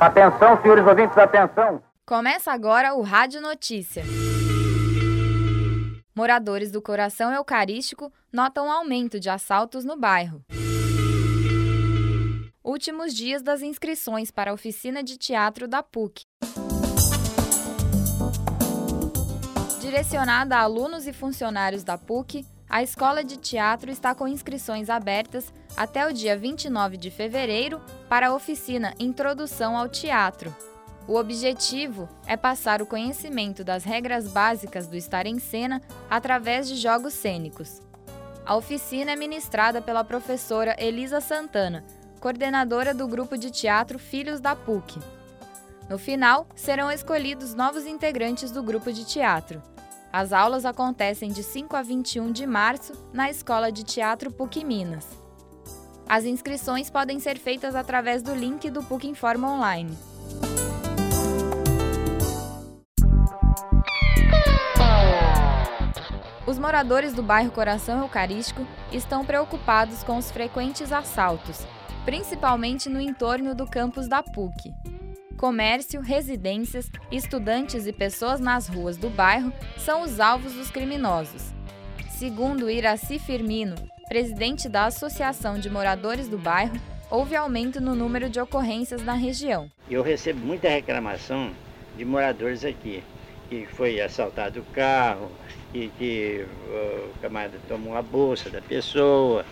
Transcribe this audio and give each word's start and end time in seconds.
Atenção, 0.00 0.60
senhores 0.60 0.86
ouvintes, 0.86 1.16
atenção. 1.16 1.82
Começa 2.04 2.50
agora 2.50 2.94
o 2.94 3.02
Rádio 3.02 3.40
Notícia. 3.40 4.02
Moradores 6.14 6.72
do 6.72 6.82
Coração 6.82 7.32
Eucarístico 7.32 8.12
notam 8.32 8.70
aumento 8.70 9.20
de 9.20 9.30
assaltos 9.30 9.84
no 9.84 9.96
bairro. 9.96 10.42
Últimos 12.64 13.14
dias 13.14 13.42
das 13.42 13.62
inscrições 13.62 14.32
para 14.32 14.50
a 14.50 14.54
oficina 14.54 15.02
de 15.02 15.16
teatro 15.16 15.68
da 15.68 15.82
PUC. 15.82 16.24
Direcionada 19.80 20.56
a 20.56 20.62
alunos 20.62 21.06
e 21.06 21.12
funcionários 21.12 21.84
da 21.84 21.96
PUC, 21.96 22.44
a 22.68 22.82
Escola 22.82 23.22
de 23.22 23.36
Teatro 23.36 23.90
está 23.90 24.14
com 24.14 24.26
inscrições 24.26 24.90
abertas 24.90 25.52
até 25.76 26.06
o 26.06 26.12
dia 26.12 26.36
29 26.36 26.96
de 26.96 27.10
fevereiro 27.10 27.80
para 28.08 28.28
a 28.28 28.34
oficina 28.34 28.92
Introdução 28.98 29.76
ao 29.76 29.88
Teatro. 29.88 30.54
O 31.06 31.14
objetivo 31.14 32.08
é 32.26 32.36
passar 32.36 32.82
o 32.82 32.86
conhecimento 32.86 33.62
das 33.62 33.84
regras 33.84 34.26
básicas 34.26 34.88
do 34.88 34.96
estar 34.96 35.26
em 35.26 35.38
cena 35.38 35.80
através 36.10 36.66
de 36.66 36.74
jogos 36.74 37.14
cênicos. 37.14 37.80
A 38.44 38.56
oficina 38.56 39.12
é 39.12 39.16
ministrada 39.16 39.80
pela 39.80 40.02
professora 40.02 40.76
Elisa 40.78 41.20
Santana, 41.20 41.84
coordenadora 42.20 42.92
do 42.92 43.06
grupo 43.06 43.38
de 43.38 43.50
teatro 43.52 43.98
Filhos 43.98 44.40
da 44.40 44.56
PUC. 44.56 44.98
No 45.88 45.98
final, 45.98 46.48
serão 46.56 46.90
escolhidos 46.90 47.54
novos 47.54 47.86
integrantes 47.86 48.50
do 48.50 48.62
grupo 48.62 48.92
de 48.92 49.04
teatro. 49.04 49.62
As 50.18 50.32
aulas 50.32 50.64
acontecem 50.64 51.30
de 51.30 51.42
5 51.42 51.76
a 51.76 51.82
21 51.82 52.32
de 52.32 52.46
março 52.46 52.94
na 53.12 53.28
Escola 53.28 53.70
de 53.70 53.84
Teatro 53.84 54.30
PUC 54.30 54.64
Minas. 54.64 55.06
As 56.08 56.24
inscrições 56.24 56.88
podem 56.88 57.20
ser 57.20 57.38
feitas 57.38 57.74
através 57.74 58.22
do 58.22 58.34
link 58.34 58.70
do 58.70 58.82
PUC 58.82 59.06
Informa 59.06 59.52
Online. 59.52 59.94
Os 66.46 66.58
moradores 66.58 67.12
do 67.12 67.22
bairro 67.22 67.50
Coração 67.50 68.00
Eucarístico 68.00 68.66
estão 68.90 69.22
preocupados 69.22 70.02
com 70.02 70.16
os 70.16 70.30
frequentes 70.30 70.92
assaltos, 70.92 71.66
principalmente 72.06 72.88
no 72.88 73.02
entorno 73.02 73.54
do 73.54 73.66
campus 73.66 74.08
da 74.08 74.22
PUC. 74.22 74.72
Comércio, 75.36 76.00
residências, 76.00 76.90
estudantes 77.12 77.86
e 77.86 77.92
pessoas 77.92 78.40
nas 78.40 78.68
ruas 78.68 78.96
do 78.96 79.10
bairro 79.10 79.52
são 79.76 80.00
os 80.02 80.18
alvos 80.18 80.54
dos 80.54 80.70
criminosos. 80.70 81.52
Segundo 82.08 82.70
Iraci 82.70 83.18
Firmino, 83.18 83.74
presidente 84.08 84.66
da 84.66 84.86
Associação 84.86 85.58
de 85.58 85.68
Moradores 85.68 86.26
do 86.26 86.38
Bairro, 86.38 86.80
houve 87.10 87.36
aumento 87.36 87.82
no 87.82 87.94
número 87.94 88.30
de 88.30 88.40
ocorrências 88.40 89.02
na 89.02 89.12
região. 89.12 89.70
Eu 89.90 90.02
recebo 90.02 90.40
muita 90.40 90.70
reclamação 90.70 91.52
de 91.98 92.04
moradores 92.06 92.64
aqui, 92.64 93.04
que 93.50 93.66
foi 93.66 94.00
assaltado 94.00 94.60
o 94.60 94.64
carro, 94.74 95.30
que, 95.70 95.92
que 95.98 96.46
o 96.66 97.18
camarada 97.20 97.58
tomou 97.68 97.94
a 97.94 98.00
bolsa 98.00 98.48
da 98.48 98.62
pessoa, 98.62 99.44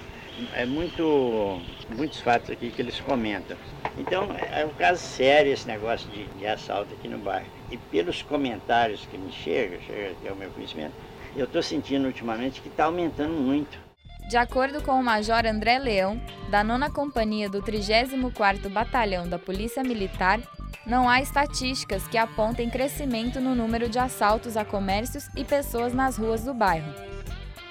é 0.55 0.65
muito, 0.65 1.61
muitos 1.97 2.21
fatos 2.21 2.51
aqui 2.51 2.71
que 2.71 2.83
eles 2.83 3.01
comentam. 3.01 3.57
Então 3.99 4.29
é 4.53 4.65
um 4.65 4.75
caso 4.75 5.01
sério 5.01 5.53
esse 5.53 5.67
negócio 5.67 6.09
de, 6.11 6.25
de 6.25 6.47
assalto 6.47 6.93
aqui 6.95 7.09
no 7.09 7.19
bairro. 7.19 7.47
E 7.71 7.77
pelos 7.77 8.23
comentários 8.23 9.07
que 9.11 9.17
me 9.17 9.33
chegam, 9.33 9.81
chega 9.87 10.11
aqui 10.11 10.29
ao 10.29 10.37
meu 10.37 10.51
conhecimento, 10.51 10.95
eu 11.37 11.45
estou 11.45 11.63
sentindo 11.63 12.07
ultimamente 12.07 12.61
que 12.61 12.69
está 12.69 12.85
aumentando 12.85 13.35
muito. 13.35 13.79
De 14.29 14.37
acordo 14.37 14.83
com 14.83 14.93
o 14.93 15.03
Major 15.03 15.45
André 15.47 15.79
Leão, 15.79 16.21
da 16.51 16.65
nona 16.65 16.91
companhia 16.91 17.49
do 17.49 17.61
34º 17.63 18.69
Batalhão 18.71 19.29
da 19.29 19.39
Polícia 19.39 19.83
Militar, 19.83 20.41
não 20.87 21.09
há 21.09 21.21
estatísticas 21.21 22.07
que 22.09 22.17
apontem 22.17 22.71
crescimento 22.71 23.41
no 23.41 23.55
número 23.55 23.89
de 23.89 23.99
assaltos 23.99 24.57
a 24.57 24.65
comércios 24.65 25.29
e 25.37 25.45
pessoas 25.45 25.93
nas 25.93 26.17
ruas 26.17 26.43
do 26.43 26.55
bairro. 26.55 27.14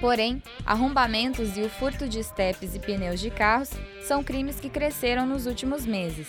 Porém, 0.04 0.44
arrombamentos 0.66 1.56
e 1.56 1.62
o 1.62 1.70
furto 1.70 2.10
de 2.10 2.20
estepes 2.20 2.76
e 2.76 2.80
pneus 2.80 3.22
de 3.22 3.30
carros 3.30 3.70
são 4.02 4.22
crimes 4.22 4.60
que 4.60 4.68
cresceram 4.68 5.26
nos 5.26 5.46
últimos 5.46 5.86
meses. 5.86 6.28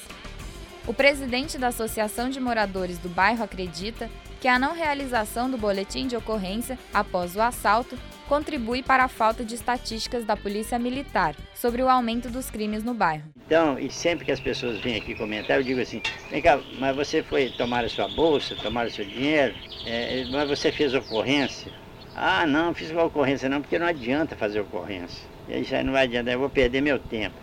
O 0.86 0.94
presidente 0.94 1.58
da 1.58 1.66
Associação 1.66 2.30
de 2.30 2.38
Moradores 2.38 3.00
do 3.00 3.08
bairro 3.08 3.42
acredita 3.42 4.08
que 4.40 4.46
a 4.46 4.60
não 4.60 4.76
realização 4.76 5.50
do 5.50 5.58
boletim 5.58 6.06
de 6.06 6.14
ocorrência 6.14 6.78
após 6.92 7.34
o 7.34 7.40
assalto 7.40 7.98
contribui 8.28 8.80
para 8.80 9.02
a 9.02 9.08
falta 9.08 9.44
de 9.44 9.56
estatísticas 9.56 10.24
da 10.24 10.36
Polícia 10.36 10.78
Militar 10.78 11.34
sobre 11.52 11.82
o 11.82 11.88
aumento 11.88 12.30
dos 12.30 12.48
crimes 12.48 12.84
no 12.84 12.94
bairro. 12.94 13.24
Então, 13.44 13.76
e 13.76 13.90
sempre 13.90 14.24
que 14.24 14.30
as 14.30 14.38
pessoas 14.38 14.78
vêm 14.82 14.98
aqui 14.98 15.16
comentar, 15.16 15.56
eu 15.56 15.64
digo 15.64 15.80
assim: 15.80 16.00
vem 16.30 16.40
cá, 16.40 16.60
mas 16.78 16.94
você 16.94 17.24
foi 17.24 17.50
tomar 17.50 17.84
a 17.84 17.88
sua 17.88 18.06
bolsa, 18.06 18.54
tomar 18.54 18.86
o 18.86 18.90
seu 18.92 19.04
dinheiro, 19.04 19.52
é, 19.84 20.24
mas 20.30 20.48
você 20.48 20.70
fez 20.70 20.94
ocorrência? 20.94 21.72
Ah, 22.16 22.46
não, 22.46 22.72
fiz 22.72 22.90
uma 22.90 23.04
ocorrência 23.04 23.48
não, 23.48 23.60
porque 23.60 23.78
não 23.78 23.86
adianta 23.86 24.36
fazer 24.36 24.60
ocorrência. 24.60 25.28
E 25.48 25.74
aí 25.74 25.84
não 25.84 25.92
vai 25.92 26.04
adiantar, 26.04 26.34
eu 26.34 26.38
vou 26.38 26.48
perder 26.48 26.80
meu 26.80 26.98
tempo. 26.98 27.36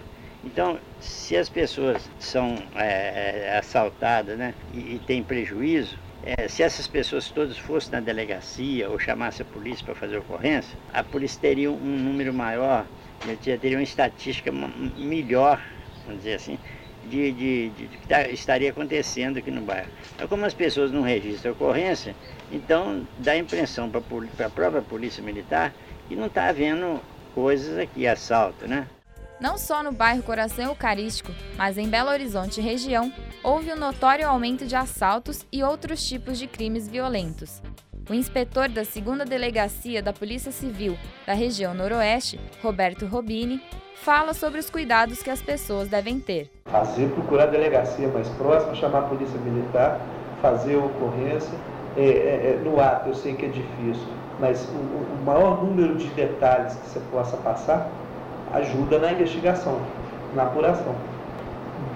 Então, 0.43 0.79
se 0.99 1.35
as 1.35 1.49
pessoas 1.49 2.09
são 2.17 2.55
é, 2.75 3.49
é 3.53 3.57
assaltadas 3.57 4.37
né, 4.37 4.55
e, 4.73 4.95
e 4.95 4.99
têm 4.99 5.21
prejuízo, 5.21 5.97
é, 6.23 6.47
se 6.47 6.63
essas 6.63 6.87
pessoas 6.87 7.29
todas 7.29 7.57
fossem 7.57 7.91
na 7.91 7.99
delegacia 7.99 8.89
ou 8.89 8.97
chamassem 8.97 9.45
a 9.47 9.53
polícia 9.53 9.83
para 9.83 9.95
fazer 9.95 10.17
ocorrência, 10.17 10.77
a 10.93 11.03
polícia 11.03 11.39
teria 11.41 11.71
um 11.71 11.99
número 11.99 12.33
maior, 12.33 12.87
teria 13.59 13.77
uma 13.77 13.83
estatística 13.83 14.51
melhor, 14.51 15.61
vamos 16.05 16.19
dizer 16.23 16.35
assim, 16.35 16.57
de, 17.09 17.31
de, 17.31 17.69
de, 17.69 17.87
de 17.87 17.97
que 17.97 18.07
tá, 18.07 18.27
estaria 18.27 18.69
acontecendo 18.69 19.37
aqui 19.37 19.51
no 19.51 19.61
bairro. 19.61 19.89
Então, 20.15 20.27
como 20.27 20.45
as 20.45 20.53
pessoas 20.53 20.91
não 20.91 21.01
registram 21.01 21.51
a 21.51 21.53
ocorrência, 21.53 22.15
então 22.51 23.05
dá 23.19 23.33
a 23.33 23.37
impressão 23.37 23.89
para 23.89 24.45
a 24.45 24.49
própria 24.49 24.81
polícia 24.81 25.23
militar 25.23 25.73
que 26.07 26.15
não 26.15 26.27
está 26.27 26.49
havendo 26.49 26.99
coisas 27.33 27.77
aqui, 27.77 28.05
assalto, 28.05 28.67
né? 28.67 28.87
Não 29.39 29.57
só 29.57 29.81
no 29.81 29.91
bairro 29.91 30.21
Coração 30.21 30.65
Eucarístico, 30.65 31.31
mas 31.57 31.75
em 31.77 31.89
Belo 31.89 32.11
Horizonte 32.11 32.61
região, 32.61 33.11
houve 33.43 33.73
um 33.73 33.75
notório 33.75 34.27
aumento 34.27 34.67
de 34.67 34.75
assaltos 34.75 35.47
e 35.51 35.63
outros 35.63 36.07
tipos 36.07 36.37
de 36.37 36.45
crimes 36.45 36.87
violentos. 36.87 37.59
O 38.07 38.13
inspetor 38.13 38.69
da 38.69 38.83
2 38.83 39.27
Delegacia 39.27 40.03
da 40.03 40.13
Polícia 40.13 40.51
Civil 40.51 40.97
da 41.25 41.33
região 41.33 41.73
Noroeste, 41.73 42.39
Roberto 42.61 43.07
Robini, 43.07 43.59
fala 44.01 44.33
sobre 44.33 44.59
os 44.59 44.69
cuidados 44.69 45.21
que 45.21 45.29
as 45.29 45.41
pessoas 45.41 45.87
devem 45.87 46.19
ter. 46.19 46.49
Fazer, 46.65 47.07
procurar 47.09 47.43
a 47.43 47.47
delegacia 47.47 48.07
mais 48.07 48.27
próxima, 48.29 48.73
chamar 48.73 48.99
a 48.99 49.01
polícia 49.03 49.39
militar, 49.39 50.01
fazer 50.41 50.75
a 50.75 50.79
ocorrência. 50.79 51.53
É, 51.95 52.01
é, 52.01 52.05
é, 52.05 52.61
no 52.63 52.79
ato 52.79 53.09
eu 53.09 53.13
sei 53.13 53.35
que 53.35 53.45
é 53.45 53.49
difícil, 53.49 54.07
mas 54.39 54.65
o, 54.69 54.77
o 54.77 55.23
maior 55.25 55.63
número 55.63 55.95
de 55.95 56.07
detalhes 56.07 56.73
que 56.75 56.89
você 56.89 57.01
possa 57.11 57.37
passar 57.37 57.89
ajuda 58.53 58.97
na 58.97 59.11
investigação, 59.11 59.79
na 60.33 60.43
apuração. 60.43 60.95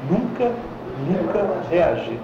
Nunca, 0.09 0.51
nunca 1.07 1.63
reagir. 1.69 2.19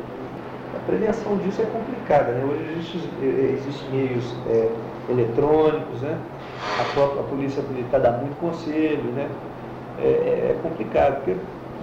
A 0.76 0.80
prevenção 0.86 1.38
disso 1.38 1.62
é 1.62 1.66
complicada, 1.66 2.32
né? 2.34 2.44
Hoje 2.44 2.66
existem 2.78 3.54
existe 3.54 3.86
meios 3.90 4.36
é, 4.48 4.70
eletrônicos, 5.10 6.02
né? 6.02 6.18
A 6.80 6.94
própria 6.94 7.24
polícia 7.24 7.64
militar 7.64 8.00
dá 8.00 8.12
muito 8.12 8.40
conselho, 8.40 9.12
né? 9.14 9.30
É, 10.02 10.06
é, 10.06 10.52
é, 10.52 10.60
complicado, 10.64 11.18
porque 11.18 11.36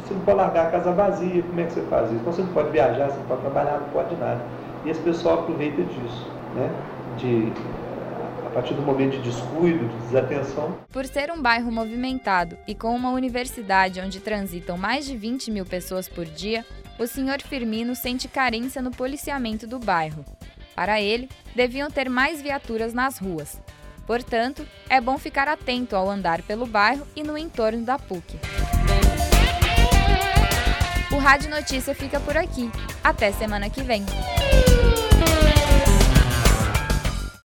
você 0.05 0.15
não 0.15 0.21
pode 0.23 0.39
largar 0.39 0.67
a 0.67 0.71
casa 0.71 0.93
vazia, 0.93 1.43
como 1.43 1.61
é 1.61 1.65
que 1.65 1.73
você 1.73 1.83
faz 1.83 2.06
isso? 2.06 2.21
Então 2.21 2.33
você 2.33 2.43
não 2.43 2.53
pode 2.53 2.71
viajar, 2.71 3.11
você 3.11 3.19
não 3.19 3.27
pode 3.27 3.41
trabalhar, 3.43 3.81
não 3.81 3.89
pode 3.91 4.17
nada. 4.17 4.41
E 4.84 4.91
esse 4.91 5.01
pessoal 5.01 5.41
aproveita 5.41 5.83
disso, 5.83 6.27
né? 6.55 6.71
De 7.17 7.53
a 8.47 8.51
partir 8.51 8.75
do 8.75 8.83
momento 8.83 9.12
de 9.12 9.23
descuido, 9.23 9.87
de 9.87 9.97
desatenção. 10.06 10.75
Por 10.91 11.05
ser 11.05 11.31
um 11.31 11.41
bairro 11.41 11.70
movimentado 11.70 12.56
e 12.67 12.75
com 12.75 12.97
uma 12.97 13.11
universidade 13.11 14.00
onde 14.00 14.20
transitam 14.20 14.76
mais 14.79 15.05
de 15.05 15.17
20 15.17 15.50
mil 15.50 15.67
pessoas 15.67 16.09
por 16.09 16.25
dia, 16.25 16.65
o 16.99 17.06
senhor 17.06 17.41
Firmino 17.43 17.94
sente 17.94 18.26
carência 18.26 18.81
no 18.81 18.91
policiamento 18.91 19.67
do 19.67 19.79
bairro. 19.79 20.25
Para 20.75 21.00
ele, 21.00 21.29
deviam 21.55 21.91
ter 21.91 22.09
mais 22.09 22.41
viaturas 22.41 22.94
nas 22.94 23.19
ruas. 23.19 23.61
Portanto, 24.08 24.66
é 24.88 25.02
bom 25.02 25.19
ficar 25.19 25.49
atento 25.49 25.94
ao 25.94 26.08
andar 26.08 26.40
pelo 26.40 26.64
bairro 26.64 27.06
e 27.14 27.22
no 27.22 27.37
entorno 27.37 27.84
da 27.84 27.99
PUC. 27.99 28.40
O 31.12 31.19
Rádio 31.19 31.50
Notícia 31.50 31.94
fica 31.94 32.19
por 32.19 32.34
aqui. 32.34 32.70
Até 33.05 33.31
semana 33.32 33.69
que 33.69 33.82
vem. 33.82 34.06